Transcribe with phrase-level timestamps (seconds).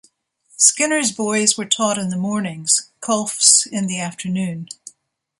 [0.57, 4.75] Skinners' boys were taught in the mornings, Colfe's in the afternoons.